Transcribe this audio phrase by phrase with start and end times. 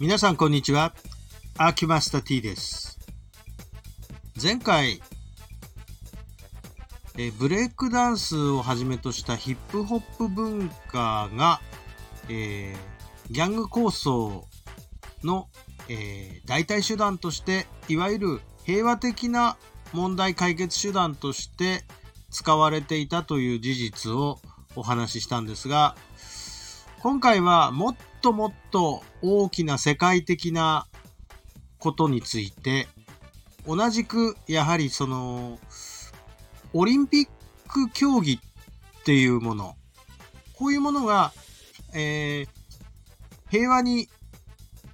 [0.00, 0.94] 皆さんこんにちは。
[1.58, 2.98] アーキュマスタ T です。
[4.42, 5.02] 前回、
[7.18, 11.60] えブレイクダンスをはじめとしたヒップホップ文化が、
[12.30, 12.76] えー
[13.30, 14.46] ギャング構想
[15.22, 15.48] の、
[15.90, 19.58] えー代替手段として、いわゆる平和的な
[19.92, 21.84] 問題解決手段として
[22.30, 24.38] 使われていたという事実を
[24.76, 25.94] お話ししたんですが、
[27.02, 30.86] 今回はもっともっと大きな世界的な
[31.78, 32.88] ことについて、
[33.66, 35.58] 同じくやはりその、
[36.74, 37.28] オリンピッ
[37.68, 39.76] ク競技っていうもの、
[40.54, 41.32] こういうものが、
[41.94, 42.60] えー
[43.50, 44.08] 平和に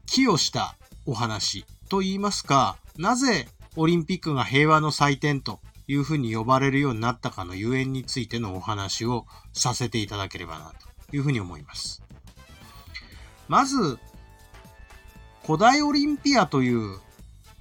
[0.07, 12.03] 寄与したお話と言いますか、なぜオリンピックが平和の祭典というふうに呼ばれるようになったかのゆえんについてのお話をさせていただければなというふうに思います。
[13.49, 13.99] まず、
[15.45, 16.99] 古代オリンピアという、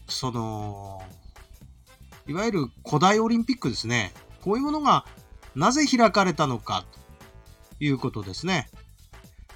[0.08, 1.02] その、
[2.28, 4.12] いわゆる古代オリンピックですね。
[4.42, 5.06] こういうものが
[5.56, 6.86] なぜ開かれたのか
[7.78, 8.68] ということですね。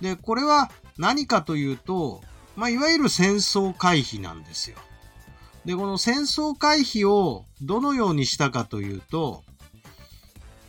[0.02, 2.22] で、これは何かというと、
[2.56, 4.78] まあ、いわゆる戦争回避なんですよ。
[5.66, 9.44] で、この戦争回避をどのようにしたかというと、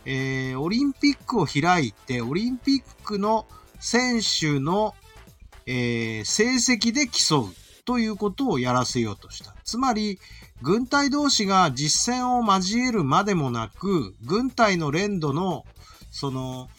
[0.05, 3.45] えーオリンピックを開いて、オリンピックの
[3.79, 4.95] 選手の、
[5.65, 7.53] えー成績で競う
[7.85, 9.55] ということをやらせようとした。
[9.63, 10.19] つまり、
[10.61, 15.65] 軍隊同士が実戦を交えるまでもなく、軍隊の連動の、
[16.11, 16.69] その、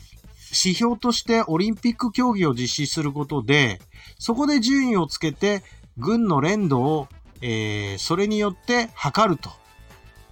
[0.50, 3.80] 指標としてオリンピック競技を実施することで、
[4.18, 5.62] そこで順位をつけて、
[5.96, 7.08] 軍の連動を、
[7.40, 9.50] えーそれによって測ると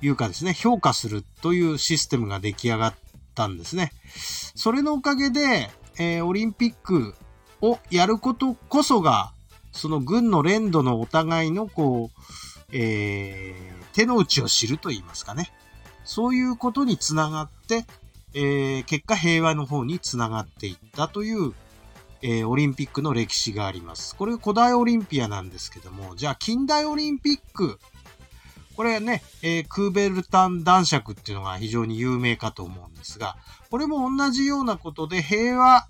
[0.03, 2.95] いうかですね、評価するというシステムが出来上がっ
[3.35, 3.93] たんですね。
[4.55, 7.15] それのおかげで、えーオリンピック
[7.61, 9.33] をやることこそが、
[9.73, 12.21] その軍の連動のお互いのこう、
[12.73, 15.51] えー手の内を知ると言いますかね。
[16.05, 17.85] そういうことにつながって、
[18.35, 21.53] えー結果平和の方につながっていったという、
[22.23, 24.17] えーオリンピックの歴史があります。
[24.17, 27.79] これ古代オリンピアなんですけども、じゃあ近代オリンピック、
[28.81, 33.37] これね、えークーベルタン男爵っていうのが非常に有名かと思うんですが、
[33.71, 35.87] これも同じようなことで平和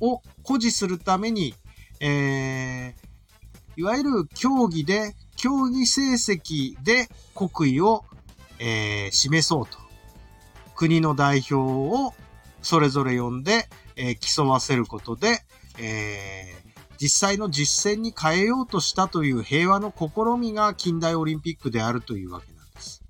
[0.00, 1.54] を誇示するために、
[2.00, 8.04] えーいわゆる競技で、競技成績で国威を、
[8.58, 9.78] えー示そうと。
[10.74, 12.14] 国の代表を
[12.62, 15.44] それぞれ呼んで、えー競わせることで、
[15.78, 16.71] えー
[17.02, 23.02] 実際の実践に変えようとしたという平和の試みが近代オリンピックであるというわけなんです。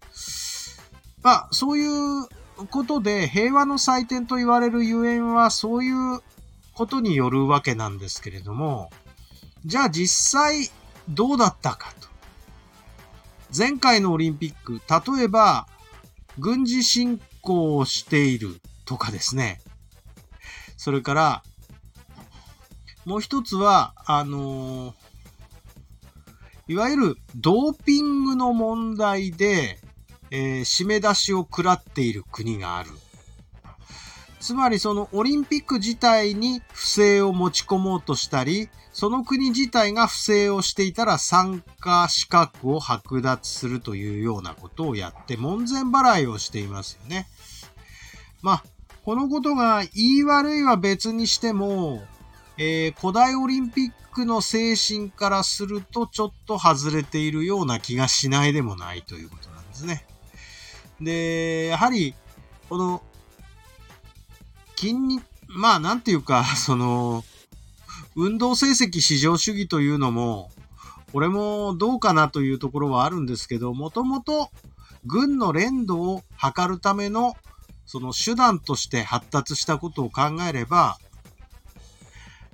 [1.23, 2.27] まあ、そういう
[2.71, 6.23] ことで平和の祭典と言われるゆえんはそういう
[6.73, 8.89] ことによるわけなんですけれども、
[9.67, 10.71] じゃあ実際
[11.11, 12.09] どうだったかと。
[13.55, 14.81] 前回のオリンピック、
[15.15, 15.67] 例えば
[16.39, 19.61] 軍事侵攻をしているとかですね。
[20.79, 21.43] それから、
[23.05, 24.95] もう一つは、あのー
[26.69, 29.79] いわゆるドーピングの問題で、
[30.31, 32.91] えー締め出しを食らっている国がある。
[34.41, 47.27] つまりそのオリンピック自体に不正を持ち込もうとしたり、その国自体が不正をしていたら参加資格を剥奪するというようなことをやって門前払いをしていますよね。
[48.41, 48.65] まあ、
[49.05, 52.03] このことが言い悪いは別にしても、
[52.59, 60.05] えー古代オリンピックの精神からするとちょっと外れているような気がしないでもないということなんですね。
[61.01, 62.15] で、やはり、
[62.69, 63.03] この、
[64.77, 67.25] 筋肉、まあなんていうか、 その、
[68.15, 70.51] 運動成績至上主義というのも、
[71.12, 74.51] これもどうかなというところはあるんですけど、もともと
[75.05, 77.37] 軍の連動を図るための
[77.85, 80.99] その手段として発達したことを考えれば、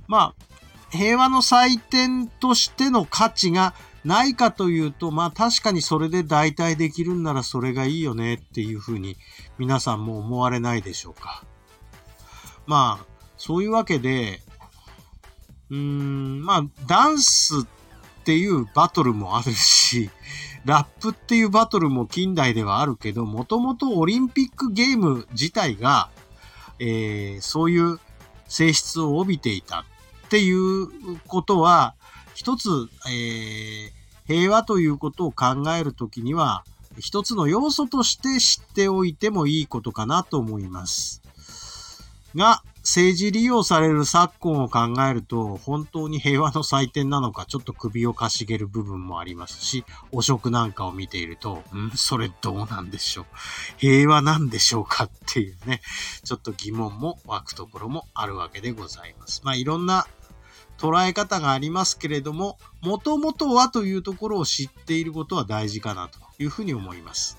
[0.08, 0.44] まあ、
[0.90, 3.74] 平和の祭典としての価値が
[4.04, 9.16] ないかというと、まあ確かにそれで代替できるんならそれがいいよねっていうふうに
[9.58, 11.44] 皆さんも思われないでしょうか。
[12.66, 13.06] まあ、
[13.36, 14.40] そういうわけで、
[15.70, 20.10] うーん、まあ、ダンスっていうバトルもあるし、
[20.64, 26.10] ラップっていうバトルも近代ではあるけど、もともとオリンピックゲーム自体が、
[26.78, 28.00] えーそういう
[28.48, 29.84] 性質を帯びていた
[30.28, 31.94] っていうことは、
[32.34, 32.68] 一つ、
[33.10, 33.98] えー
[34.28, 36.62] 平和ということを考えるときには、
[36.98, 41.22] 一つの要素として知っておいてもいいことかなと思います。
[42.36, 51.90] が政治利用される昨今を考えると、本当に平和の祭典なのか、ちょっと首をかしげる部分もありますし、汚職なんかを見ていると、ん？
[51.96, 53.24] それどうなんでしょう？
[53.78, 55.04] 平和なんでしょうか？
[55.04, 55.80] っていうね、
[56.22, 59.40] ちょっと疑問も湧くところもあるわけでございます。
[59.42, 60.06] まあ、いろんな
[60.78, 67.38] 捉え方がありますけれども、もともとはというところを知っていることは大事かなというふうに思います。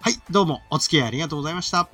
[0.00, 1.88] はい、どうもお付き合いありがとうございました。